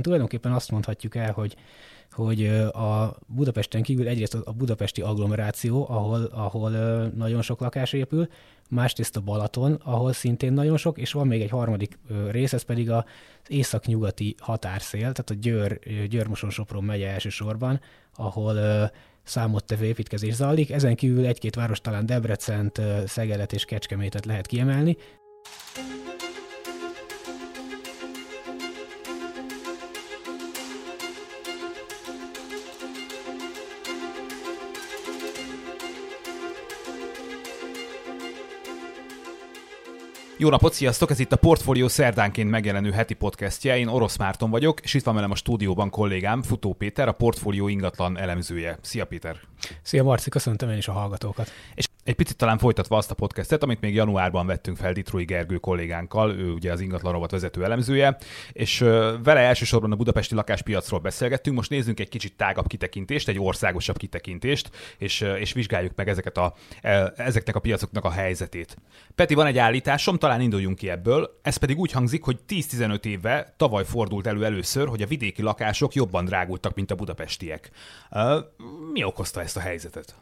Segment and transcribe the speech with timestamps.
[0.00, 1.56] Tulajdonképpen azt mondhatjuk el, hogy
[2.10, 6.70] hogy a Budapesten kívül egyrészt a budapesti agglomeráció, ahol, ahol
[7.08, 8.28] nagyon sok lakás épül,
[8.70, 11.98] másrészt a Balaton, ahol szintén nagyon sok, és van még egy harmadik
[12.30, 13.04] rész, ez pedig az
[13.48, 15.78] észak-nyugati határszél, tehát a Győr,
[16.08, 17.80] Győr-Moson-Sopron megye elsősorban,
[18.14, 18.90] ahol
[19.22, 20.70] számottevő építkezés zajlik.
[20.70, 24.96] Ezen kívül egy-két város, talán Debrecent, Szegelet és Kecskemétet lehet kiemelni.
[40.42, 41.10] Jó napot, sziasztok!
[41.10, 43.78] Ez itt a Portfolio szerdánként megjelenő heti podcastje.
[43.78, 47.68] Én Orosz Márton vagyok, és itt van velem a stúdióban kollégám, Futó Péter, a Portfolio
[47.68, 48.78] ingatlan elemzője.
[48.80, 49.36] Szia Péter!
[49.82, 51.50] Szia Marci, köszöntöm én is a hallgatókat.
[51.74, 55.56] És egy picit talán folytatva azt a podcastet, amit még januárban vettünk fel Ditrói Gergő
[55.56, 58.16] kollégánkkal, ő ugye az ingatlan rovat vezető elemzője,
[58.52, 58.78] és
[59.22, 61.56] vele elsősorban a budapesti lakáspiacról beszélgettünk.
[61.56, 66.54] Most nézzünk egy kicsit tágabb kitekintést, egy országosabb kitekintést, és, és vizsgáljuk meg ezeket a,
[66.80, 68.76] e, ezeknek a piacoknak a helyzetét.
[69.14, 73.54] Peti, van egy állításom, talán induljunk ki ebből, ez pedig úgy hangzik, hogy 10-15 éve
[73.56, 77.70] tavaly fordult elő először, hogy a vidéki lakások jobban drágultak, mint a budapestiek.
[78.92, 80.14] Mi okozta ezt a helyzetet?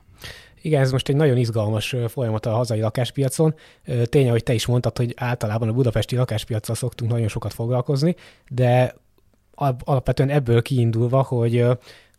[0.62, 3.54] Igen, ez most egy nagyon izgalmas folyamat a hazai lakáspiacon.
[4.04, 8.14] Tény, hogy te is mondtad, hogy általában a budapesti lakáspiacsal szoktunk nagyon sokat foglalkozni,
[8.48, 8.94] de
[9.84, 11.66] alapvetően ebből kiindulva, hogy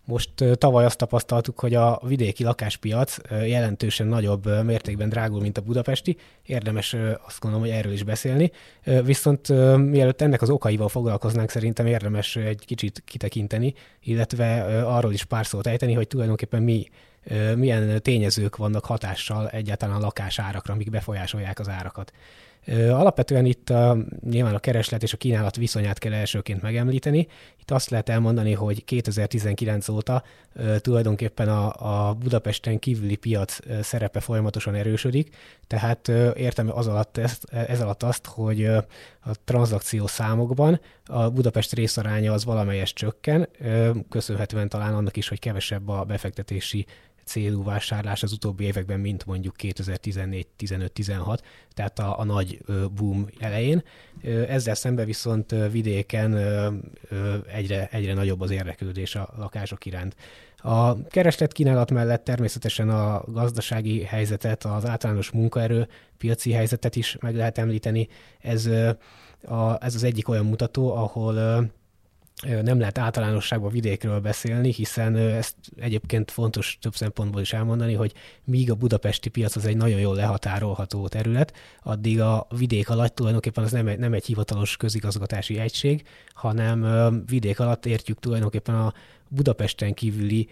[0.06, 6.18] most tavaly azt tapasztaltuk, hogy a vidéki lakáspiac jelentősen nagyobb mértékben drágul, mint a budapesti.
[6.46, 8.52] Érdemes azt gondolom, hogy erről is beszélni.
[9.04, 9.48] Viszont
[9.78, 15.68] mielőtt ennek az okaival foglalkoznánk, szerintem érdemes egy kicsit kitekinteni, illetve arról is pár szót
[15.68, 16.88] ejteni, hogy tulajdonképpen mi
[17.56, 22.12] milyen tényezők vannak hatással egyáltalán a lakásárakra, amik befolyásolják az árakat.
[22.68, 23.98] Alapvetően itt a,
[24.30, 27.28] nyilván a kereslet és a kínálat viszonyát kell elsőként megemlíteni.
[27.60, 30.24] Itt azt lehet elmondani, hogy 2019 óta
[30.78, 35.36] tulajdonképpen a, a Budapesten kívüli piac szerepe folyamatosan erősödik,
[35.68, 42.34] tehát értem az alatt ezt, ez alatt azt, hogy a tranzakció számokban a Budapest részaránya
[42.34, 43.48] az valamelyes csökken,
[44.10, 46.86] köszönhetően talán annak is, hogy kevesebb a befektetési
[47.24, 51.38] célú vásárlás az utóbbi években, mint mondjuk 2014-15-16,
[51.74, 52.60] tehát a, a nagy
[52.96, 53.84] boom elején.
[54.48, 56.38] Ezzel szemben viszont vidéken
[57.54, 60.16] egyre, egyre nagyobb az érdeklődés a lakások iránt.
[60.58, 67.36] A kereslet kínálat mellett természetesen a gazdasági helyzetet, az általános munkaerő piaci helyzetet is meg
[67.36, 68.08] lehet említeni.
[68.40, 68.66] Ez,
[69.46, 71.36] a, ez az egyik olyan mutató, ahol
[72.42, 78.14] nem lehet általánosságban vidékről beszélni, hiszen ezt egyébként fontos több szempontból is elmondani, hogy
[78.44, 81.54] míg a budapesti piac az egy nagyon jól lehatárolható terület,
[81.84, 86.04] addig a vidék alatt tulajdonképpen az nem egy, nem egy hivatalos közigazgatási egység,
[86.34, 86.86] hanem
[87.26, 88.94] vidék alatt értjük tulajdonképpen a
[89.28, 90.50] Budapesten kívüli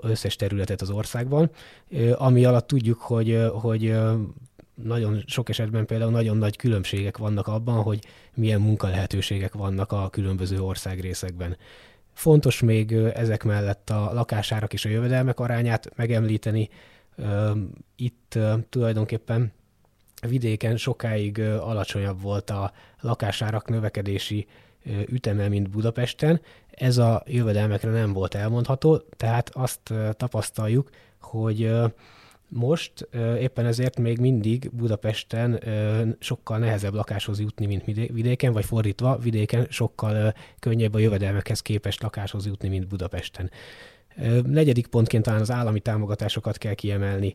[0.00, 1.50] összes területet az országban,
[2.14, 3.94] ami alatt tudjuk, hogy, hogy
[4.84, 8.04] nagyon sok esetben például nagyon nagy különbségek vannak abban, hogy
[8.34, 11.56] milyen munkalehetőségek vannak a különböző országrészekben.
[12.12, 16.68] Fontos még ezek mellett a lakásárak és a jövedelmek arányát megemlíteni.
[17.96, 18.38] Itt
[18.68, 19.52] tulajdonképpen
[20.28, 24.46] vidéken sokáig alacsonyabb volt a lakásárak növekedési
[25.06, 26.40] üteme, mint Budapesten.
[26.70, 31.72] Ez a jövedelmekre nem volt elmondható, tehát azt tapasztaljuk, hogy
[32.54, 33.08] most
[33.38, 35.60] éppen ezért még mindig Budapesten
[36.18, 42.46] sokkal nehezebb lakáshoz jutni, mint vidéken, vagy fordítva, vidéken sokkal könnyebb a jövedelmekhez képest lakáshoz
[42.46, 43.50] jutni, mint Budapesten.
[44.44, 47.34] Negyedik pontként talán az állami támogatásokat kell kiemelni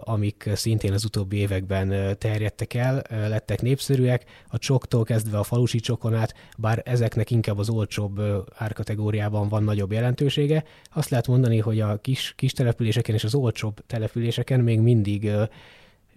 [0.00, 6.14] amik szintén az utóbbi években terjedtek el, lettek népszerűek, a csoktól kezdve a falusi csokon
[6.14, 8.20] át, bár ezeknek inkább az olcsóbb
[8.54, 10.64] árkategóriában van nagyobb jelentősége.
[10.92, 15.30] Azt lehet mondani, hogy a kis, kis településeken és az olcsóbb településeken még mindig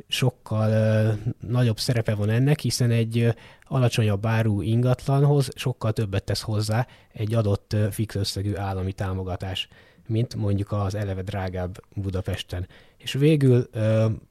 [0.07, 3.33] sokkal nagyobb szerepe van ennek, hiszen egy
[3.63, 9.67] alacsonyabb áru ingatlanhoz sokkal többet tesz hozzá egy adott fix összegű állami támogatás,
[10.07, 12.67] mint mondjuk az eleve drágább Budapesten.
[12.99, 13.69] És végül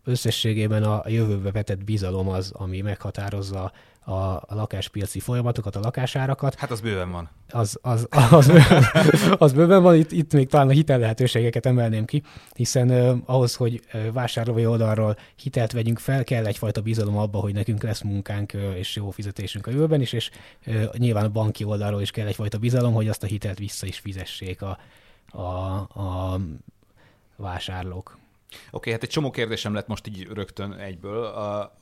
[0.04, 3.72] összességében a jövőbe vetett bizalom az, ami meghatározza
[4.08, 6.54] a, lakáspiaci folyamatokat, a lakásárakat.
[6.54, 7.28] Hát az bőven van.
[7.50, 8.84] Az, az, az, az, bőven,
[9.38, 12.22] az bőven van, itt, itt még talán a hitel lehetőségeket emelném ki,
[12.54, 13.82] hiszen uh, ahhoz, hogy
[14.12, 18.96] vásárlói oldalról hitelt vegyünk fel, kell egyfajta bizalom abba, hogy nekünk lesz munkánk uh, és
[18.96, 20.30] jó fizetésünk a jövőben is, és
[20.66, 23.98] uh, nyilván a banki oldalról is kell egyfajta bizalom, hogy azt a hitelt vissza is
[23.98, 24.78] fizessék a,
[25.30, 25.40] a,
[26.00, 26.40] a
[27.36, 28.18] vásárlók.
[28.70, 31.32] Okay, hát egy csomó kérdésem lett most így rögtön egyből.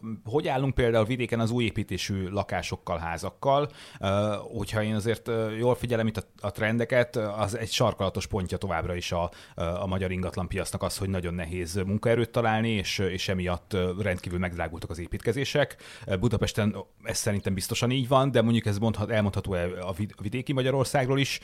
[0.02, 3.70] Uh, hogy állunk például vidéken az új építésű lakásokkal, házakkal?
[4.00, 4.08] Uh,
[4.56, 9.12] hogyha én azért uh, jól figyelem itt a, trendeket, az egy sarkalatos pontja továbbra is
[9.12, 14.90] a, a magyar ingatlanpiacnak az, hogy nagyon nehéz munkaerőt találni, és, és emiatt rendkívül megdrágultak
[14.90, 15.76] az építkezések.
[16.20, 21.40] Budapesten ez szerintem biztosan így van, de mondjuk ez mondhat, elmondható a vidéki Magyarországról is.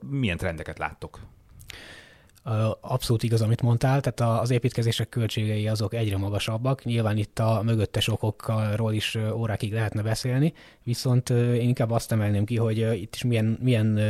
[0.00, 1.18] Milyen trendeket láttok?
[2.80, 6.84] Abszolút igaz, amit mondtál, tehát az építkezések költségei azok egyre magasabbak.
[6.84, 10.52] Nyilván itt a mögöttes okokról is órákig lehetne beszélni,
[10.82, 14.00] viszont én inkább azt emelném ki, hogy itt is milyen, milyen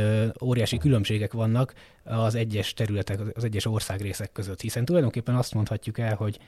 [0.41, 6.15] óriási különbségek vannak az egyes területek, az egyes országrészek között, hiszen tulajdonképpen azt mondhatjuk el,
[6.15, 6.39] hogy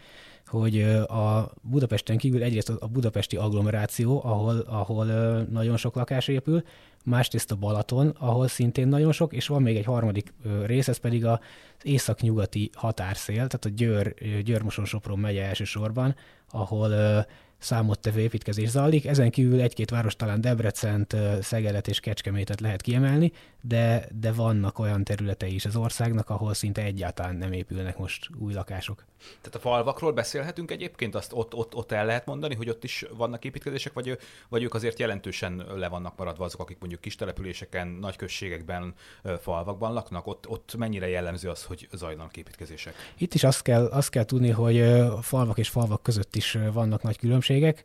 [0.45, 5.05] hogy a Budapesten kívül egyrészt a budapesti agglomeráció, ahol, ahol
[5.43, 6.63] nagyon sok lakás épül,
[7.05, 10.33] másrészt a Balaton, ahol szintén nagyon sok, és van még egy harmadik
[10.65, 11.39] rész, ez pedig az
[11.83, 14.13] északnyugati határszél, tehát a Győr,
[14.43, 16.15] Győr-Moson-Sopron megye elsősorban,
[16.49, 17.25] ahol
[17.57, 19.05] számottevő építkezés zajlik.
[19.05, 23.31] Ezen kívül egy-két város, talán Debrecent, Szegelet és Kecskemétet lehet kiemelni,
[23.61, 28.53] de, de vannak olyan területei is az országnak, ahol szinte egyáltalán nem épülnek most új
[28.53, 29.05] lakások.
[29.37, 33.05] Tehát a falvakról beszélhetünk egyébként, azt ott, ott, ott el lehet mondani, hogy ott is
[33.17, 34.17] vannak építkezések, vagy,
[34.49, 38.93] vagy ők azért jelentősen le vannak maradva azok, akik mondjuk kis településeken, nagy községekben,
[39.41, 42.93] falvakban laknak, ott, ott mennyire jellemző az, hogy zajlanak építkezések?
[43.17, 44.83] Itt is azt kell, azt kell tudni, hogy
[45.21, 47.83] falvak és falvak között is vannak nagy különbségek.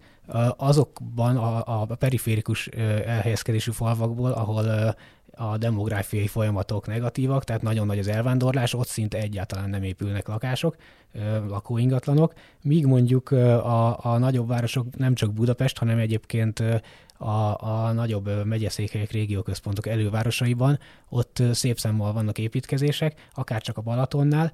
[0.56, 4.94] Azokban a, a periférikus elhelyezkedésű falvakból, ahol
[5.40, 10.76] a demográfiai folyamatok negatívak, tehát nagyon nagy az elvándorlás, ott szinte egyáltalán nem épülnek lakások,
[11.48, 12.32] lakóingatlanok,
[12.62, 16.62] míg mondjuk a, a nagyobb városok nem csak Budapest, hanem egyébként
[17.16, 20.78] a, a nagyobb megyeszékhelyek, régióközpontok elővárosaiban,
[21.08, 24.52] ott szép számmal vannak építkezések, akár csak a Balatonnál,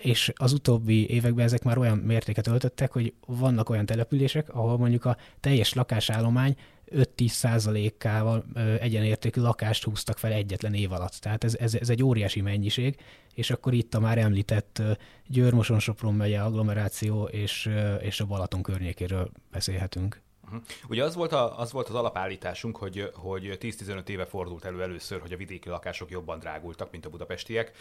[0.00, 5.04] és az utóbbi években ezek már olyan mértéket öltöttek, hogy vannak olyan települések, ahol mondjuk
[5.04, 6.56] a teljes lakásállomány
[6.90, 8.44] 5-10 százalékával
[8.80, 11.12] egyenértékű lakást húztak fel egyetlen év alatt.
[11.12, 12.96] Tehát ez, ez, ez egy óriási mennyiség,
[13.34, 14.82] és akkor itt a már említett
[15.26, 20.24] Győr-Moson-Sopron megye agglomeráció és, és a Balaton környékéről beszélhetünk.
[20.44, 20.62] Uh-huh.
[20.88, 25.20] Ugye az volt, a, az volt az alapállításunk, hogy, hogy 10-15 éve fordult elő először,
[25.20, 27.72] hogy a vidéki lakások jobban drágultak, mint a budapestiek.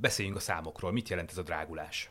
[0.00, 0.92] Beszéljünk a számokról.
[0.92, 2.10] Mit jelent ez a drágulás?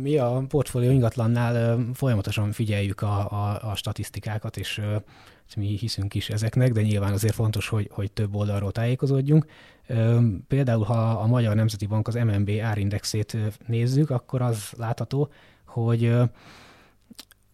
[0.00, 4.80] Mi a portfólió ingatlannál folyamatosan figyeljük a, a, a statisztikákat, és
[5.56, 9.46] mi hiszünk is ezeknek, de nyilván azért fontos, hogy, hogy több oldalról tájékozódjunk.
[10.48, 13.36] Például, ha a Magyar Nemzeti Bank az MNB árindexét
[13.66, 15.30] nézzük, akkor az látható,
[15.64, 16.16] hogy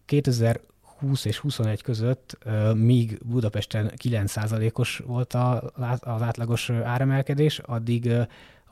[0.05, 2.37] 2020 és 21 között,
[2.73, 8.09] míg Budapesten 9%-os volt az átlagos áremelkedés, addig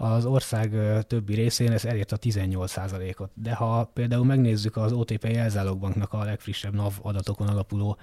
[0.03, 0.71] az ország
[1.07, 3.31] többi részén ez elért a 18%-ot.
[3.33, 7.97] De ha például megnézzük az OTP jelzálogbanknak a legfrissebb NAV adatokon alapuló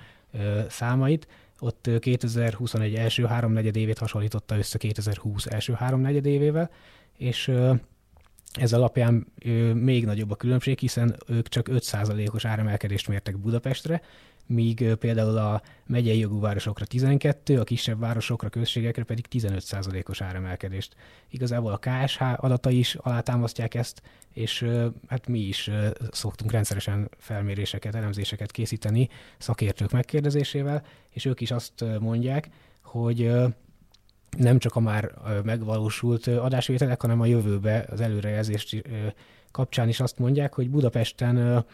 [0.68, 6.70] számait, ott 2021 első háromnegyed évét hasonlította össze 2020 első háromnegyed évével,
[7.16, 7.52] és
[8.52, 9.26] ez alapján
[9.74, 14.02] még nagyobb a különbség, hiszen ők csak 5%-os áremelkedést mértek Budapestre,
[14.46, 20.94] míg például a megyei jogú városokra 12, a kisebb városokra, községekre pedig 15%-os áremelkedést.
[21.28, 24.02] Igazából a KSH adatai is alátámasztják ezt,
[24.32, 24.66] és
[25.06, 25.70] hát mi is
[26.10, 29.08] szoktunk rendszeresen felméréseket, elemzéseket készíteni
[29.38, 32.48] szakértők megkérdezésével, és ők is azt mondják,
[32.82, 33.32] hogy
[34.38, 35.12] nem csak a már
[35.44, 38.82] megvalósult adásvételek, hanem a jövőbe az előrejelzés
[39.50, 41.64] kapcsán is azt mondják, hogy Budapesten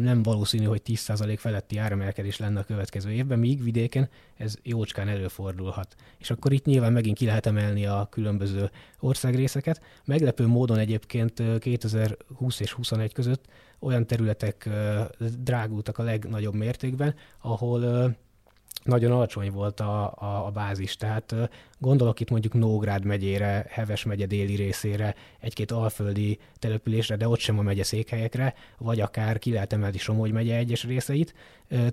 [0.00, 5.94] nem valószínű, hogy 10% feletti áremelkedés lenne a következő évben, míg vidéken ez jócskán előfordulhat.
[6.18, 8.70] És akkor itt nyilván megint ki lehet emelni a különböző
[9.00, 9.80] országrészeket.
[10.04, 13.44] Meglepő módon egyébként 2020 és 21 között
[13.78, 14.68] olyan területek
[15.38, 18.16] drágultak a legnagyobb mértékben, ahol
[18.82, 20.96] nagyon alacsony volt a, a, a bázis.
[20.96, 21.34] Tehát
[21.84, 27.58] gondolok itt mondjuk Nógrád megyére, Heves megye déli részére, egy-két alföldi településre, de ott sem
[27.58, 31.34] a megye székhelyekre, vagy akár ki lehet emelni Somogy megye egyes részeit.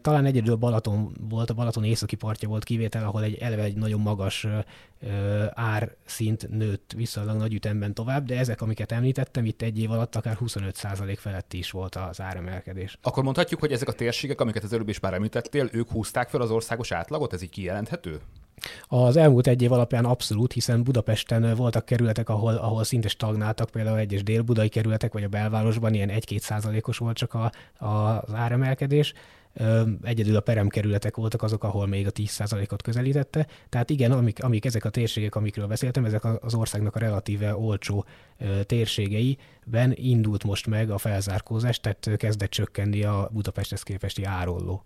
[0.02, 4.00] Talán egyedül Balaton volt, a Balaton északi partja volt kivétel, ahol egy eleve egy nagyon
[4.00, 4.48] magas
[5.50, 10.38] árszint nőtt viszonylag nagy ütemben tovább, de ezek, amiket említettem, itt egy év alatt akár
[10.40, 12.98] 25% felett is volt az áremelkedés.
[13.02, 16.42] Akkor mondhatjuk, hogy ezek a térségek, amiket az előbb is már említettél, ők húzták fel
[16.42, 18.20] az országos átlagot, ez így kijelenthető?
[18.88, 23.98] Az elmúlt egy év alapján abszolút, hiszen Budapesten voltak kerületek, ahol, ahol szinte stagnáltak, például
[23.98, 27.51] egyes délbudai kerületek, vagy a belvárosban ilyen 1-2 százalékos volt csak a,
[27.86, 29.13] a, az áremelkedés.
[30.03, 33.48] Egyedül a peremkerületek voltak azok, ahol még a 10%-ot közelítette.
[33.70, 38.06] Tehát igen, amik, amik ezek a térségek, amikről beszéltem, ezek az országnak a relatíve olcsó
[38.65, 44.86] térségeiben indult most meg a felzárkózás, tehát kezdett csökkenni a Budapesthez képesti árolló.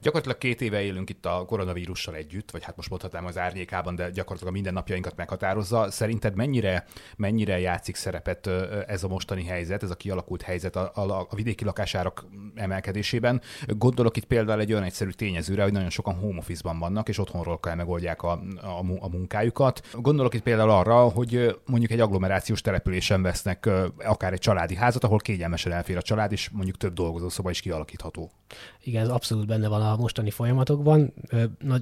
[0.00, 4.10] Gyakorlatilag két éve élünk itt a koronavírussal együtt, vagy hát most mondhatnám az árnyékában, de
[4.10, 5.90] gyakorlatilag a mindennapjainkat meghatározza.
[5.90, 6.86] Szerinted mennyire,
[7.16, 8.46] mennyire játszik szerepet
[8.86, 12.24] ez a mostani helyzet, ez a kialakult helyzet a, a, a vidéki lakásárak
[12.54, 13.40] emelkedésében?
[13.66, 17.60] Gondolok itt például egy olyan egyszerű tényezőre, hogy nagyon sokan home office-ban vannak, és otthonról
[17.60, 19.86] kell megoldják a, a, a munkájukat.
[19.92, 23.68] Gondolok itt például arra, hogy mondjuk egy agglomerációs településen vesznek
[24.04, 28.30] akár egy családi házat, ahol kényelmesen elfér a család, és mondjuk több dolgozószoba is kialakítható.
[28.82, 31.12] Igen, ez abszolút benne van a mostani folyamatokban.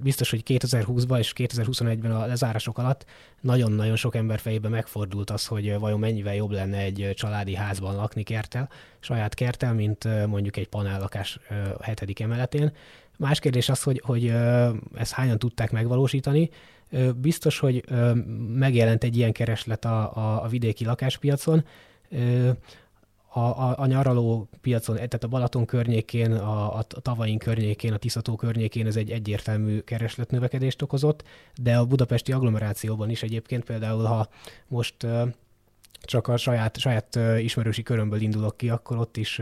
[0.02, 3.04] Biztos, hogy 2020-ban és 2021-ben a lezárások alatt
[3.40, 8.22] nagyon-nagyon sok ember fejében megfordult az, hogy vajon mennyivel jobb lenne egy családi házban lakni
[8.22, 8.68] kertel,
[9.00, 11.38] saját kertel, mint mondjuk egy panellakás
[11.80, 12.72] hetedik emeletén.
[13.16, 14.32] Más kérdés az, hogy, hogy
[14.94, 16.50] ezt hányan tudták megvalósítani.
[17.16, 17.84] Biztos, hogy
[18.54, 21.64] megjelent egy ilyen kereslet a, a, a vidéki lakáspiacon,
[23.32, 28.37] a, a, a nyaraló piacon, tehát a Balaton környékén, a, a tavain környékén, a Tiszató
[28.37, 34.28] környékén ez egy egyértelmű keresletnövekedést okozott, de a budapesti agglomerációban is egyébként például, ha
[34.68, 35.06] most
[36.00, 39.40] csak a saját, saját ismerősi körömből indulok ki, akkor ott is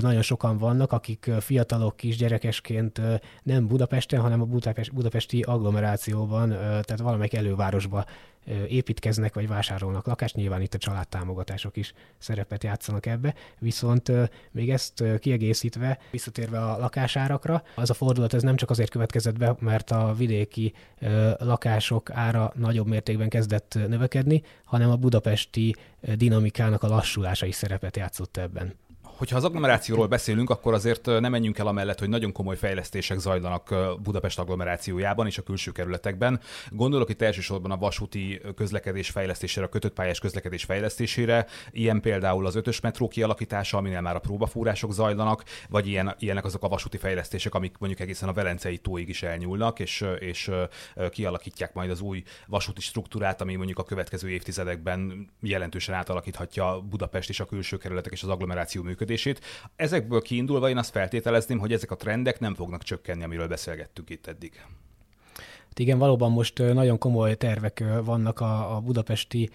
[0.00, 3.00] nagyon sokan vannak, akik fiatalok kisgyerekesként
[3.42, 4.48] nem Budapesten, hanem a
[4.92, 8.04] budapesti agglomerációban, tehát valamelyik elővárosba
[8.68, 14.12] építkeznek vagy vásárolnak lakást, nyilván itt a családtámogatások is szerepet játszanak ebbe, viszont
[14.50, 19.56] még ezt kiegészítve, visszatérve a lakásárakra, az a fordulat ez nem csak azért következett be,
[19.58, 20.72] mert a vidéki
[21.38, 25.74] lakások ára nagyobb mértékben kezdett növekedni, hanem a budapesti
[26.14, 28.74] dinamikának a lassulása is szerepet játszott ebben
[29.16, 33.74] hogyha az agglomerációról beszélünk, akkor azért nem menjünk el amellett, hogy nagyon komoly fejlesztések zajlanak
[34.02, 36.40] Budapest agglomerációjában és a külső kerületekben.
[36.70, 42.54] Gondolok itt elsősorban a vasúti közlekedés fejlesztésére, a kötött pályás közlekedés fejlesztésére, ilyen például az
[42.54, 47.54] ötös metró kialakítása, aminél már a próbafúrások zajlanak, vagy ilyen, ilyenek azok a vasúti fejlesztések,
[47.54, 50.50] amik mondjuk egészen a Velencei tóig is elnyúlnak, és, és
[51.10, 57.40] kialakítják majd az új vasúti struktúrát, ami mondjuk a következő évtizedekben jelentősen átalakíthatja Budapest és
[57.40, 59.40] a külső kerületek és az agglomeráció működését működését.
[59.76, 64.26] Ezekből kiindulva én azt feltételezném, hogy ezek a trendek nem fognak csökkenni, amiről beszélgettünk itt
[64.26, 64.52] eddig.
[65.68, 69.50] Hát igen, valóban most nagyon komoly tervek vannak a, a budapesti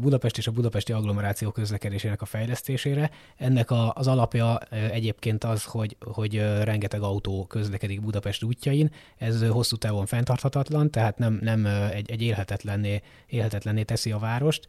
[0.00, 3.10] Budapest és a budapesti agglomeráció közlekedésének a fejlesztésére.
[3.36, 8.90] Ennek a, az alapja egyébként az, hogy, hogy rengeteg autó közlekedik Budapest útjain.
[9.16, 14.66] Ez hosszú távon fenntarthatatlan, tehát nem, nem egy, egy élhetetlenné, élhetetlenné teszi a várost.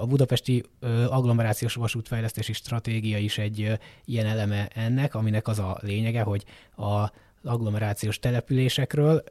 [0.00, 0.64] A budapesti
[1.08, 6.44] agglomerációs vasútfejlesztési stratégia is egy ilyen eleme ennek, aminek az a lényege, hogy
[6.76, 7.10] a
[7.44, 9.22] agglomerációs településekről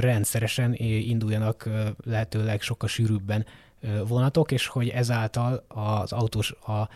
[0.00, 1.68] rendszeresen induljanak
[2.04, 3.46] lehetőleg sokkal sűrűbben
[4.06, 6.88] vonatok, és hogy ezáltal az autós a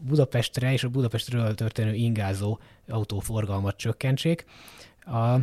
[0.00, 4.44] Budapestre és a Budapestről történő ingázó autóforgalmat csökkentsék.
[5.00, 5.38] A,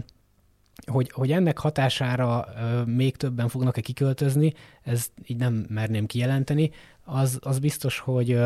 [0.85, 2.47] hogy, hogy ennek hatására
[2.85, 6.71] még többen fognak-e kiköltözni, ez így nem merném kijelenteni.
[7.03, 8.39] Az, az biztos, hogy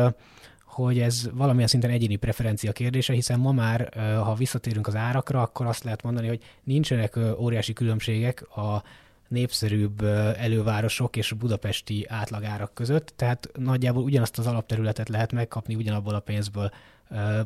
[0.64, 5.66] hogy ez valamilyen szinten egyéni preferencia kérdése, hiszen ma már, ha visszatérünk az árakra, akkor
[5.66, 8.82] azt lehet mondani, hogy nincsenek óriási különbségek a
[9.30, 10.02] népszerűbb
[10.36, 16.70] elővárosok és budapesti átlagárak között, tehát nagyjából ugyanazt az alapterületet lehet megkapni ugyanabból a pénzből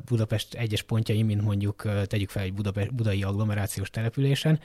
[0.04, 4.60] Budapest egyes pontjai, mint mondjuk tegyük fel egy Budapest, budai agglomerációs településen.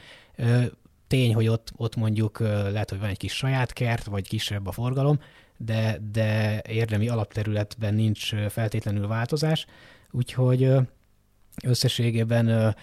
[1.07, 4.71] Tény, hogy ott, ott mondjuk lehet, hogy van egy kis saját kert, vagy kisebb a
[4.71, 5.19] forgalom,
[5.57, 9.65] de, de érdemi alapterületben nincs feltétlenül változás,
[10.11, 10.71] úgyhogy
[11.63, 12.75] összességében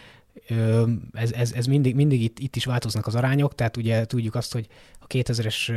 [1.12, 4.52] ez, ez, ez mindig, mindig itt, itt is változnak az arányok, tehát ugye tudjuk azt,
[4.52, 4.66] hogy
[5.06, 5.72] a 2000-es,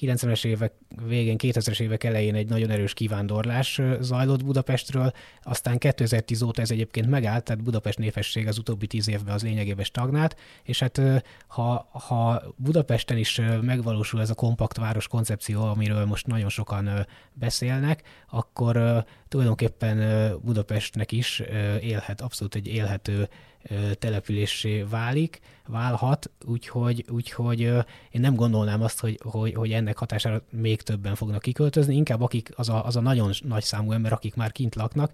[0.00, 0.72] 90-es évek
[1.06, 5.12] végén, 2000-es évek elején egy nagyon erős kivándorlás zajlott Budapestről,
[5.42, 9.84] aztán 2010 óta ez egyébként megállt, tehát Budapest népesség az utóbbi tíz évben az lényegében
[9.84, 11.00] stagnált, és hát
[11.46, 18.02] ha, ha Budapesten is megvalósul ez a kompakt város koncepció, amiről most nagyon sokan beszélnek,
[18.30, 21.42] akkor tulajdonképpen Budapestnek is
[21.80, 23.28] élhet, abszolút egy élhető
[23.98, 25.40] településé válik,
[25.72, 27.60] válhat, úgyhogy, úgyhogy
[28.10, 32.50] én nem gondolnám azt, hogy, hogy, hogy ennek hatására még többen fognak kiköltözni, inkább akik
[32.56, 35.12] az a, az a nagyon nagy számú ember, akik már kint laknak,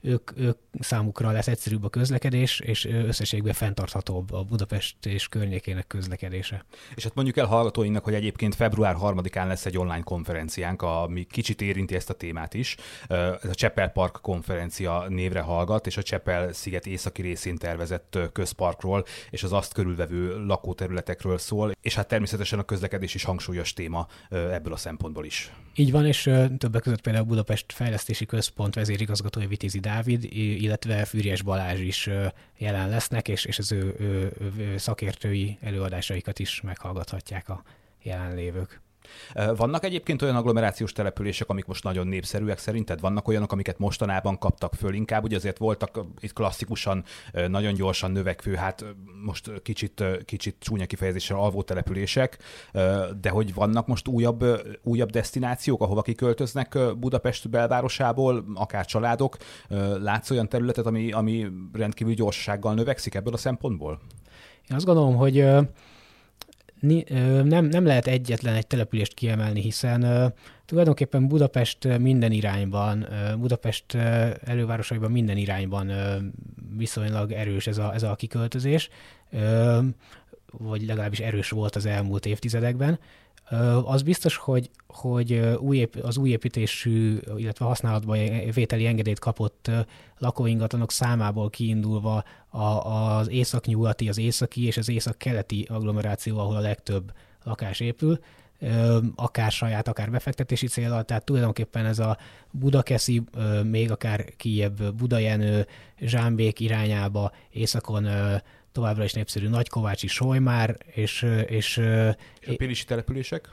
[0.00, 6.64] ők, ők számukra lesz egyszerűbb a közlekedés, és összességben fenntarthatóbb a Budapest és környékének közlekedése.
[6.94, 11.60] És hát mondjuk el hallgatóinknak, hogy egyébként február 3-án lesz egy online konferenciánk, ami kicsit
[11.60, 12.76] érinti ezt a témát is.
[13.42, 19.04] Ez a Csepel Park konferencia névre hallgat, és a Csepel sziget északi részén tervezett közparkról,
[19.30, 24.72] és az azt körülvevő lakóterületekről szól, és hát természetesen a közlekedés is hangsúlyos téma ebből
[24.72, 25.52] a szempontból is.
[25.74, 26.22] Így van, és
[26.58, 32.10] többek között például Budapest Fejlesztési Központ vezérigazgatója Vitézi Dávid, illetve Fűries Balázs is
[32.58, 37.62] jelen lesznek, és, és az ő, ő, ő szakértői előadásaikat is meghallgathatják a
[38.02, 38.80] jelenlévők.
[39.56, 43.00] Vannak egyébként olyan agglomerációs települések, amik most nagyon népszerűek szerinted?
[43.00, 45.24] Vannak olyanok, amiket mostanában kaptak föl inkább?
[45.24, 47.04] Ugye azért voltak itt klasszikusan
[47.48, 48.84] nagyon gyorsan növekvő, hát
[49.24, 52.38] most kicsit, kicsit csúnya kifejezéssel alvó települések,
[53.20, 54.44] de hogy vannak most újabb,
[54.82, 59.36] újabb destinációk, ahova kiköltöznek Budapest belvárosából, akár családok?
[60.02, 64.00] Látsz olyan területet, ami, ami rendkívül gyorsasággal növekszik ebből a szempontból?
[64.70, 65.46] Én azt gondolom, hogy
[66.80, 70.32] nem, nem lehet egyetlen egy települést kiemelni, hiszen
[70.64, 73.06] tulajdonképpen Budapest minden irányban,
[73.38, 73.94] Budapest
[74.44, 75.92] elővárosaiban minden irányban
[76.76, 78.88] viszonylag erős ez a, ez a kiköltözés,
[80.50, 82.98] vagy legalábbis erős volt az elmúlt évtizedekben.
[83.84, 85.58] Az biztos, hogy, hogy
[86.02, 88.16] az új építésű, illetve használatba
[88.54, 89.70] vételi engedélyt kapott
[90.18, 92.24] lakóingatlanok számából kiindulva
[92.82, 97.12] az északnyugati, az északi és az északkeleti agglomeráció, ahol a legtöbb
[97.44, 98.18] lakás épül,
[99.14, 102.18] akár saját, akár befektetési célral, tehát tulajdonképpen ez a
[102.50, 103.22] Budakeszi,
[103.64, 105.66] még akár kijebb Budajenő,
[106.00, 108.06] Zsámbék irányába, északon
[108.72, 111.26] továbbra is népszerű Nagykovácsi, Solymár, és...
[111.46, 111.76] És,
[112.40, 113.50] és a Pilisi települések?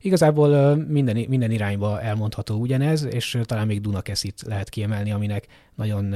[0.00, 6.14] Igazából minden, minden irányba elmondható ugyanez, és talán még Dunakeszit lehet kiemelni, aminek nagyon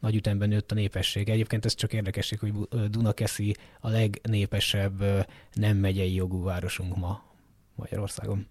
[0.00, 1.32] nagy ütemben nőtt a népessége.
[1.32, 2.52] Egyébként ez csak érdekesség, hogy
[2.90, 7.22] Dunakeszi a legnépesebb nem megyei jogú városunk ma
[7.74, 8.46] Magyarországon.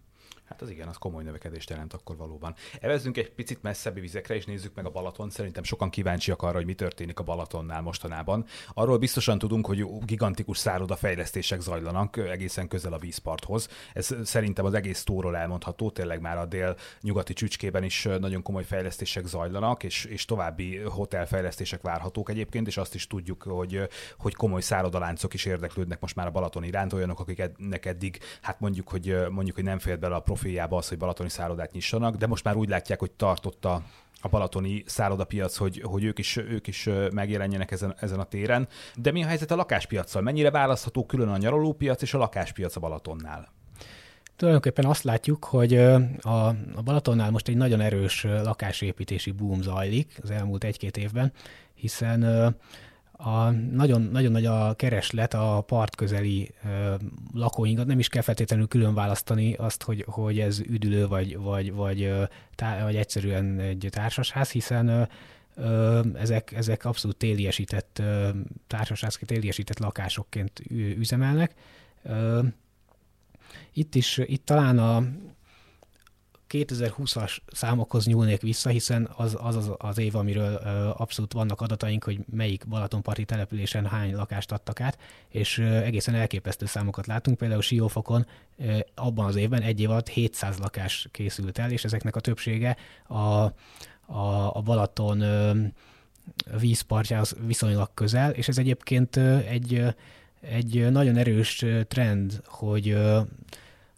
[0.50, 2.56] Hát az igen, az komoly növekedést jelent akkor valóban.
[2.82, 5.30] Evezzünk egy picit messzebbi vizekre, és nézzük meg a Balaton.
[5.30, 8.46] Szerintem sokan kíváncsiak arra, hogy mi történik a Balatonnál mostanában.
[8.74, 13.68] Arról biztosan tudunk, hogy gigantikus szárodafejlesztések zajlanak egészen közel a vízparthoz.
[13.94, 19.26] Ez szerintem az egész tóról elmondható, tényleg már a dél-nyugati csücskében is nagyon komoly fejlesztések
[19.26, 23.88] zajlanak, és, és további hotelfejlesztések várhatók egyébként, és azt is tudjuk, hogy,
[24.18, 28.90] hogy komoly szállodaláncok is érdeklődnek most már a Balaton iránt, olyanok, akiknek eddig, hát mondjuk,
[28.90, 32.44] hogy mondjuk, hogy nem fér bele a profiljába az, hogy balatoni szállodát nyissanak, de most
[32.44, 33.82] már úgy látják, hogy tartott a,
[34.22, 38.68] a balatoni szállodapiac, hogy, hogy ők is, ők is megjelenjenek ezen, ezen a téren.
[38.96, 40.22] De mi a helyzet a lakáspiacsal?
[40.22, 43.52] Mennyire választható külön a nyaralópiac és a lakáspiac a Balatonnál?
[44.36, 45.78] Tulajdonképpen azt látjuk, hogy
[46.22, 51.32] a, a Balatonnál most egy nagyon erős lakásépítési boom zajlik az elmúlt egy-két évben,
[51.74, 52.56] hiszen
[53.22, 56.96] a nagyon, nagyon nagy a kereslet a partközeli ö,
[57.34, 62.14] lakóinkat, nem is kell feltétlenül külön választani azt, hogy, hogy ez üdülő vagy, vagy, vagy,
[62.56, 65.10] tá, vagy egyszerűen egy társasház, hiszen
[65.56, 68.30] ö, ezek, ezek abszolút téliesített ö,
[68.68, 70.62] társasházként, téliesített lakásokként
[70.98, 71.54] üzemelnek.
[73.74, 75.04] Itt is, itt talán a,
[76.50, 80.56] 2020-as számokhoz nyúlnék vissza, hiszen az az, az, az év, amiről
[80.98, 87.08] abszolút vannak adataink, hogy melyik Balatonparti településen hány lakást adtak át, és egészen elképesztő számokat
[87.08, 87.38] látunk.
[87.38, 88.26] Például Siófokon
[88.96, 93.18] abban az évben egy év alatt 700 lakás készült el, és ezeknek a többsége a,
[94.06, 95.24] a, a Balaton
[96.60, 99.84] vízpartjához viszonylag közel, és ez egyébként egy,
[100.42, 102.98] egy nagyon erős trend, hogy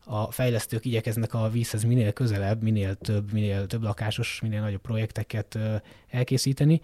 [0.06, 5.58] a fejlesztők igyekeznek a vízhez minél közelebb, minél több, minél több lakásos, minél nagyobb projekteket
[6.10, 6.82] elkészíteni.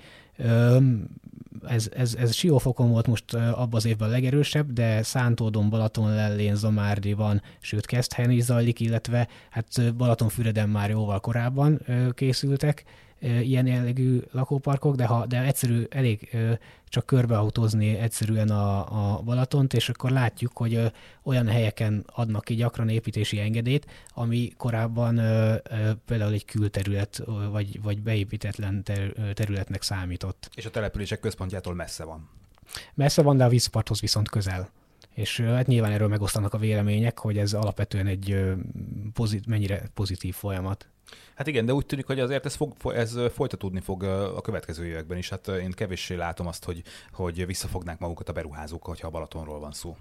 [1.67, 6.56] Ez, ez, ez Siófokon volt most abban az évben a legerősebb, de Szántódon, Balaton, Lellén,
[6.56, 11.82] Zamárdi van, sőt Keszthelyen is zajlik, illetve hát Balatonfüreden már jóval korábban
[12.13, 12.84] készültek
[13.19, 16.38] ilyen jellegű lakóparkok, de ha de egyszerű, elég
[16.89, 20.91] csak körbeautózni egyszerűen a, a Balatont, és akkor látjuk, hogy
[21.23, 25.15] olyan helyeken adnak ki gyakran építési engedélyt, ami korábban
[26.06, 28.84] például egy külterület, vagy, vagy beépítetlen
[29.34, 30.49] területnek számított.
[30.56, 32.30] És a települések központjától messze van.
[32.93, 34.69] Messze van, de a vízparthoz viszont közel.
[35.17, 38.56] És hát nyilván erről megosztanak a vélemények, hogy ez alapvetően egy
[39.13, 40.89] pozit, mennyire pozitív folyamat.
[41.36, 45.17] Hát igen, de úgy tűnik, hogy azért ez, fog, ez folytatódni fog a következő években
[45.17, 45.30] is.
[45.30, 49.71] Hát én kevéssé látom azt, hogy, hogy visszafognák magukat a beruházók, hogyha a Balatonról van
[49.71, 49.97] szó.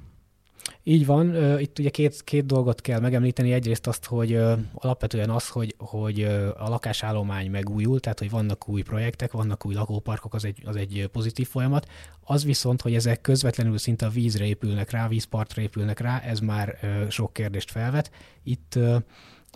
[0.82, 3.52] Így van, itt ugye két, két dolgot kell megemlíteni.
[3.52, 4.38] Egyrészt azt, hogy
[4.74, 6.22] alapvetően az, hogy, hogy
[6.58, 11.08] a lakásállomány megújul, tehát hogy vannak új projektek, vannak új lakóparkok, az egy, az egy
[11.12, 11.88] pozitív folyamat.
[12.20, 16.78] Az viszont, hogy ezek közvetlenül szinte a vízre épülnek rá, vízpartra épülnek rá, ez már
[17.08, 18.10] sok kérdést felvet.
[18.42, 18.78] Itt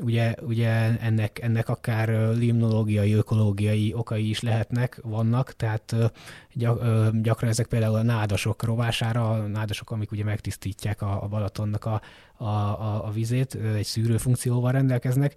[0.03, 5.95] ugye, ugye ennek, ennek akár limnológiai, ökológiai okai is lehetnek, vannak, tehát
[7.23, 12.01] gyakran ezek például a nádasok rovására, a nádasok, amik ugye megtisztítják a, a Balatonnak a,
[12.37, 15.35] a, a, a vizét, egy szűrő funkcióval rendelkeznek,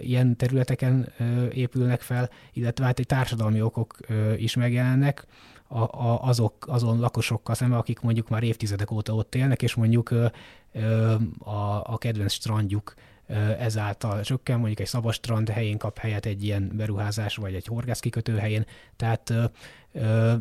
[0.00, 1.12] ilyen területeken
[1.52, 3.96] épülnek fel, illetve hát egy társadalmi okok
[4.36, 5.26] is megjelennek,
[5.72, 10.10] a, a, azok, azon lakosokkal szemben, akik mondjuk már évtizedek óta ott élnek, és mondjuk
[11.38, 12.94] a, a kedvenc strandjuk
[13.58, 18.66] ezáltal csökken, mondjuk egy szabastrand helyén kap helyet egy ilyen beruházás, vagy egy horgászkikötő helyén,
[18.96, 19.32] tehát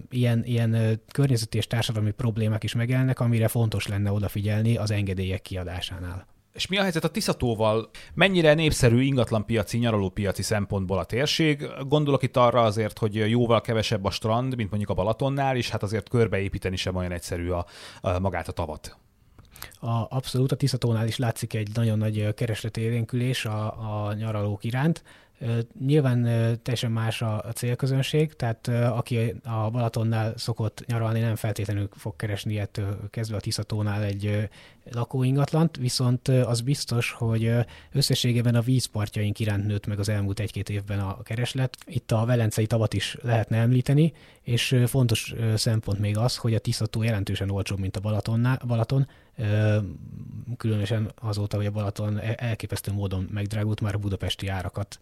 [0.10, 6.28] ilyen, ilyen környezeti és társadalmi problémák is megjelennek, amire fontos lenne odafigyelni az engedélyek kiadásánál.
[6.54, 7.90] És mi a helyzet a Tiszatóval?
[8.14, 11.68] Mennyire népszerű ingatlanpiaci, nyaralópiaci szempontból a térség?
[11.88, 15.84] Gondolok itt arra azért, hogy jóval kevesebb a strand, mint mondjuk a Balatonnál, és hát
[15.84, 17.66] azért körbeépíteni sem olyan egyszerű a,
[18.02, 18.98] a magát a tavat.
[19.80, 25.04] A, abszolút a Tiszatónál is látszik egy nagyon nagy keresletérénkülés a, a nyaralók iránt.
[25.86, 26.24] Nyilván
[26.62, 33.10] teljesen más a célközönség, tehát aki a Balatonnál szokott nyaralni, nem feltétlenül fog keresni ettől
[33.10, 34.50] kezdve a Tiszatónál egy
[34.92, 37.52] lakóingatlant, viszont az biztos, hogy
[37.92, 41.78] összességében a vízpartjaink iránt nőtt meg az elmúlt egy-két évben a kereslet.
[41.86, 47.04] Itt a Velencei tavat is lehetne említeni, és fontos szempont még az, hogy a Tiszató
[47.04, 49.08] jelentősen olcsóbb, mint a Balatonnál, Balaton,
[50.58, 55.00] különösen azóta, hogy a Balaton e-, elképesztő módon megdrágult, már a budapesti árakat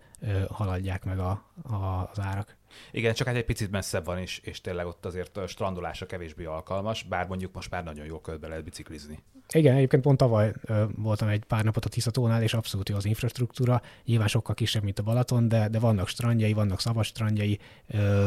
[0.50, 2.56] haladják meg a, a, az árak.
[2.92, 6.46] Igen, csak hát egy picit messzebb van, és, és tényleg ott azért a strandolása kevésbé
[6.46, 9.24] alkalmas, bár mondjuk most már nagyon jól körbe lehet biciklizni.
[9.54, 13.06] Igen, egyébként pont tavaly ö, voltam egy pár napot a Tiszatónál, és abszolút jó az
[13.06, 18.26] infrastruktúra, nyilván sokkal kisebb, mint a Balaton, de, de vannak strandjai, vannak szabad strandjai, ö,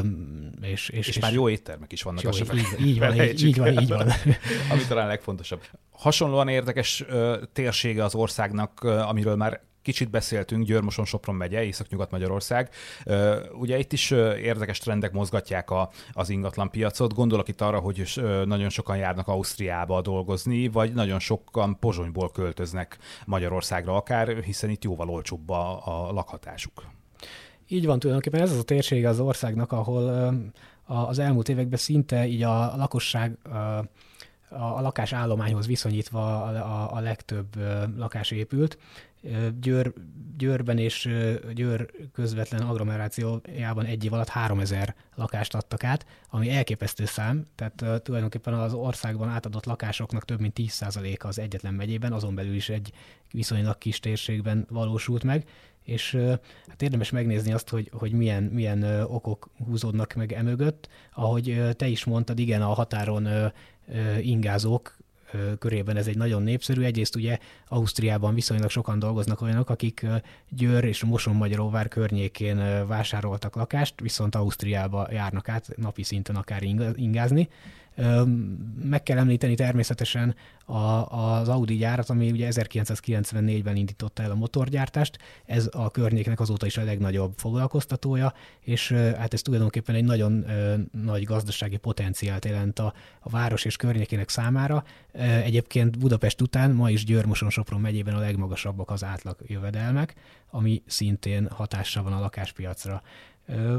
[0.61, 2.23] és, és, és, és, már jó éttermek is vannak.
[2.23, 4.09] Jó, így, így, van, így, így van, így van.
[4.71, 5.63] Ami talán legfontosabb.
[5.91, 12.71] Hasonlóan érdekes ö, térsége az országnak, ö, amiről már kicsit beszéltünk, Győrmoson Sopron megye, Észak-Nyugat-Magyarország.
[13.53, 17.15] Ugye itt is érdekes trendek mozgatják a, az ingatlan piacot.
[17.15, 23.97] Gondolok itt arra, hogy nagyon sokan járnak Ausztriába dolgozni, vagy nagyon sokan Pozsonyból költöznek Magyarországra
[23.97, 26.85] akár, hiszen itt jóval olcsóbb a, a lakhatásuk.
[27.69, 30.35] Így van, tulajdonképpen ez az a térség az országnak, ahol
[30.87, 33.39] az elmúlt években szinte így a lakosság
[34.51, 37.57] a lakásállományhoz viszonyítva a, a, a legtöbb
[37.97, 38.79] lakás épült,
[39.61, 39.93] Győr,
[40.37, 41.09] Győrben és
[41.55, 48.55] Győr közvetlen agglomerációjában egy év alatt 3000 lakást adtak át, ami elképesztő szám, tehát tulajdonképpen
[48.55, 52.93] az országban átadott lakásoknak több mint 10%-a az egyetlen megyében, azon belül is egy
[53.31, 55.49] viszonylag kis térségben valósult meg,
[55.85, 56.19] és
[56.69, 60.89] hát érdemes megnézni azt, hogy, hogy milyen, milyen okok húzódnak meg emögött.
[61.15, 63.53] Ahogy te is mondtad, igen, a határon
[64.21, 64.99] ingázók
[65.59, 66.83] körében ez egy nagyon népszerű.
[66.83, 70.07] Egyrészt ugye Ausztriában viszonylag sokan dolgoznak olyanok, akik
[70.49, 76.63] Győr és Moson-Magyaróvár környékén vásároltak lakást, viszont Ausztriába járnak át napi szinten akár
[76.95, 77.49] ingázni.
[78.83, 85.19] Meg kell említeni természetesen a, az Audi gyárat, ami ugye 1994-ben indította el a motorgyártást.
[85.47, 90.45] Ez a környéknek azóta is a legnagyobb foglalkoztatója, és hát ez tulajdonképpen egy nagyon
[91.05, 94.85] nagy gazdasági potenciált jelent a, a város és környékének számára.
[95.45, 100.15] Egyébként Budapest után ma is Győr-Moson-Sopron megyében a legmagasabbak az átlag jövedelmek,
[100.51, 103.03] ami szintén hatással van a lakáspiacra.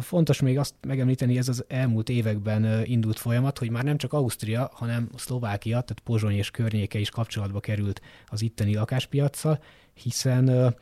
[0.01, 4.69] Fontos még azt megemlíteni, ez az elmúlt években indult folyamat, hogy már nem csak Ausztria,
[4.73, 9.60] hanem Szlovákia, tehát Pozsony és környéke is kapcsolatba került az itteni lakáspiacsal,
[9.93, 10.75] hiszen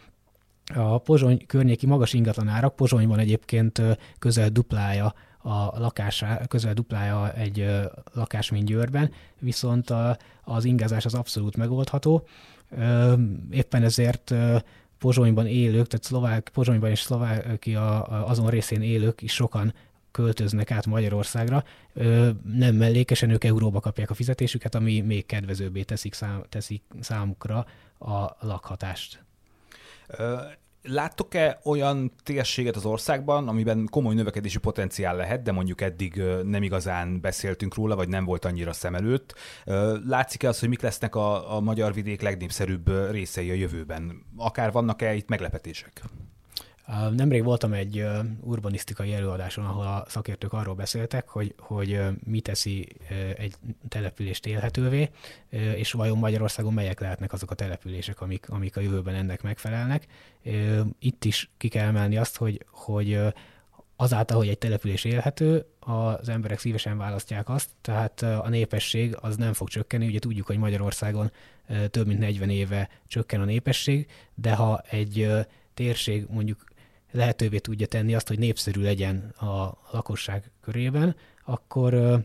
[0.76, 3.82] a Pozsony környéki magas ingatlanárak, Pozsonyban egyébként
[4.20, 7.66] közel duplája a lakásá, közel duplája egy
[8.14, 9.94] lakás, mint Győrben, viszont
[10.44, 12.28] az ingázás az abszolút megoldható.
[13.52, 14.34] Éppen ezért
[15.00, 19.74] Pozsonyban élők, tehát szlovák, Pozsonyban és Szlovákia azon részén élők is sokan
[20.12, 21.64] költöznek át Magyarországra,
[22.44, 27.66] nem mellékesen ők euróba kapják a fizetésüket, ami még kedvezőbbé teszik, szám, teszik számukra
[28.00, 29.24] a lakhatást.
[30.82, 37.22] Láttok-e olyan térséget az országban, amiben komoly növekedési potenciál lehet, de mondjuk eddig nem igazán
[37.22, 39.36] beszéltünk róla, vagy nem volt annyira szem előtt?
[40.06, 44.26] Látszik-e az, hogy mik lesznek a, a magyar vidék legnépszerűbb részei a jövőben?
[44.38, 46.02] Akár vannak-e itt meglepetések?
[47.16, 48.06] Nemrég voltam egy
[48.42, 52.88] urbanisztikai előadáson, ahol a szakértők arról beszéltek, hogy, hogy mi teszi
[53.38, 53.56] egy
[53.88, 55.10] települést élhetővé,
[55.50, 60.08] és vajon Magyarországon melyek lehetnek azok a települések, amik, amik a jövőben ennek megfelelnek.
[61.00, 63.20] Itt is ki kell emelni azt, hogy, hogy
[63.96, 69.54] azáltal, hogy egy település élhető, az emberek szívesen választják azt, tehát a népesség az nem
[69.54, 70.08] fog csökkenni.
[70.08, 71.32] Ugye tudjuk, hogy Magyarországon
[71.90, 75.28] több mint 40 éve csökken a népesség, de ha egy
[75.74, 76.64] térség mondjuk
[77.12, 82.24] lehetővé tudja tenni azt, hogy népszerű legyen a lakosság körében, akkor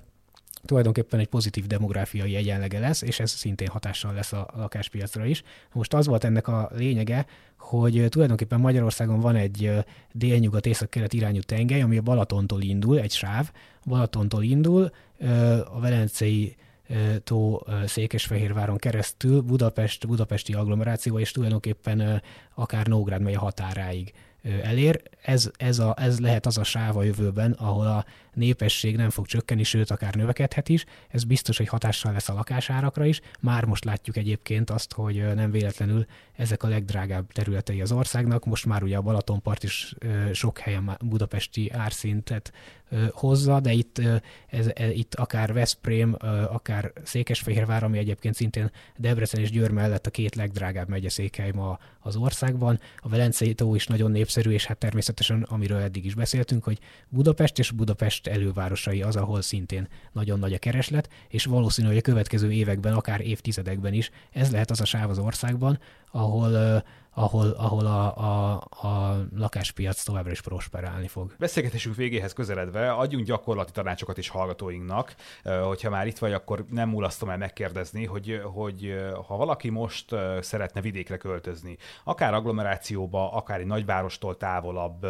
[0.64, 5.42] tulajdonképpen egy pozitív demográfiai egyenlege lesz, és ez szintén hatással lesz a lakáspiacra is.
[5.72, 7.26] Most az volt ennek a lényege,
[7.58, 9.72] hogy tulajdonképpen Magyarországon van egy
[10.12, 13.50] délnyugat észak-kelet irányú tengely, ami a Balatontól indul, egy sáv,
[13.86, 14.90] Balatontól indul,
[15.64, 16.56] a Velencei
[17.24, 22.22] tó Székesfehérváron keresztül Budapest, budapesti agglomeráció, és tulajdonképpen
[22.54, 24.12] akár Nógrád megy a határáig
[24.62, 25.02] elér.
[25.22, 28.04] Ez, ez, a, ez lehet az a sáv a jövőben, ahol a
[28.34, 30.84] népesség nem fog csökkenni, sőt, akár növekedhet is.
[31.08, 33.20] Ez biztos, hogy hatással lesz a lakásárakra is.
[33.40, 38.44] Már most látjuk egyébként azt, hogy nem véletlenül ezek a legdrágább területei az országnak.
[38.44, 39.94] Most már ugye a Balatonpart is
[40.32, 42.52] sok helyen budapesti árszintet
[43.10, 44.00] hozza, de itt,
[44.46, 46.16] ez, ez, itt akár Veszprém,
[46.48, 52.16] akár Székesfehérvár, ami egyébként szintén Debrecen és Győr mellett a két legdrágább megyeszékhely ma az
[52.16, 52.80] országban.
[52.96, 57.58] A Velencei tó is nagyon népszerű, és hát természetesen, amiről eddig is beszéltünk, hogy Budapest
[57.58, 62.52] és Budapest elővárosai az, ahol szintén nagyon nagy a kereslet, és valószínű, hogy a következő
[62.52, 65.78] években, akár évtizedekben is ez lehet az a sáv az országban,
[66.10, 66.82] ahol
[67.14, 68.52] ahol, ahol a, a,
[68.88, 71.34] a lakáspiac továbbra is prosperálni fog.
[71.38, 75.14] Beszélgetésünk végéhez közeledve adjunk gyakorlati tanácsokat is hallgatóinknak.
[75.64, 78.94] Hogyha már itt vagy, akkor nem mulasztom el megkérdezni, hogy, hogy
[79.26, 85.06] ha valaki most szeretne vidékre költözni, akár agglomerációba, akár egy nagyvárostól távolabb,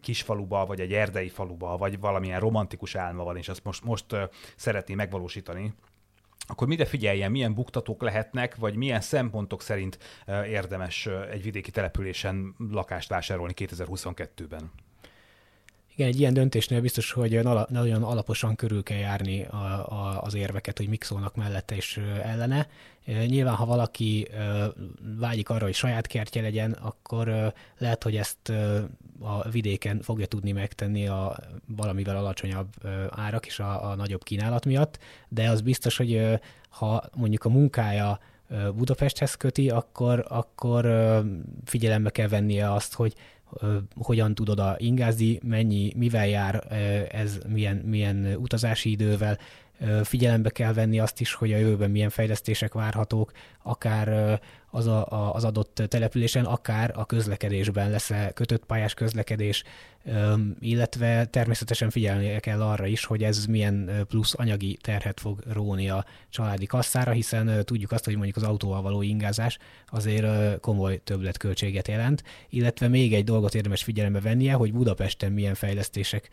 [0.00, 4.04] kisfaluba, vagy egy erdei faluba, vagy valamilyen romantikus álma van, és azt most, most
[4.56, 5.74] szeretné megvalósítani,
[6.46, 9.98] akkor mire figyeljen, milyen buktatók lehetnek, vagy milyen szempontok szerint
[10.46, 14.70] érdemes egy vidéki településen lakást vásárolni 2022-ben?
[15.96, 19.56] Igen, egy ilyen döntésnél biztos, hogy nagyon alaposan körül kell járni a,
[19.88, 22.66] a, az érveket, hogy mik szólnak mellette és ellene.
[23.26, 24.28] Nyilván, ha valaki
[25.18, 28.48] vágyik arra, hogy saját kertje legyen, akkor lehet, hogy ezt
[29.20, 32.68] a vidéken fogja tudni megtenni a valamivel alacsonyabb
[33.10, 38.18] árak és a, a nagyobb kínálat miatt, de az biztos, hogy ha mondjuk a munkája
[38.74, 40.86] Budapesthez köti, akkor, akkor
[41.64, 43.14] figyelembe kell vennie azt, hogy
[43.94, 46.66] hogyan tud oda ingázni, mennyi, mivel jár
[47.10, 49.38] ez, milyen, milyen utazási idővel,
[50.02, 54.40] figyelembe kell venni azt is, hogy a jövőben milyen fejlesztések várhatók, akár
[54.70, 59.64] az, a, az adott településen, akár a közlekedésben lesz-e kötött pályás közlekedés,
[60.60, 66.04] illetve természetesen figyelni kell arra is, hogy ez milyen plusz anyagi terhet fog róni a
[66.30, 72.22] családi kasszára, hiszen tudjuk azt, hogy mondjuk az autóval való ingázás azért komoly többletköltséget jelent,
[72.48, 76.28] illetve még egy dolgot érdemes figyelembe vennie, hogy Budapesten milyen fejlesztések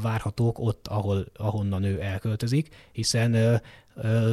[0.00, 3.60] várhatók ott, ahol, ahonnan ő elköltözik, hiszen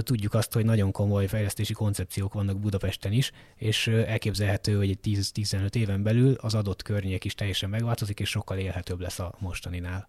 [0.02, 5.75] Tudjuk azt, hogy nagyon komoly fejlesztési koncepciók vannak Budapesten is, és elképzelhető, hogy egy 10-15
[5.75, 10.07] éven belül az adott környék is teljesen megváltozik, és sokkal élhetőbb lesz a mostaninál.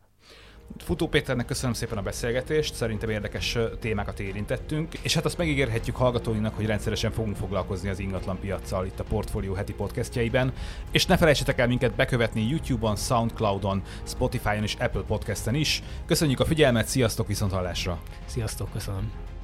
[0.78, 6.56] Futó Péternek köszönöm szépen a beszélgetést, szerintem érdekes témákat érintettünk, és hát azt megígérhetjük hallgatóinknak,
[6.56, 10.52] hogy rendszeresen fogunk foglalkozni az ingatlan piaccal itt a Portfolio heti podcastjeiben,
[10.90, 15.82] és ne felejtsetek el minket bekövetni YouTube-on, Soundcloud-on, Spotify-on és Apple Podcast-en is.
[16.06, 18.00] Köszönjük a figyelmet, sziasztok, viszont hallásra!
[18.26, 19.39] Sziasztok, köszönöm!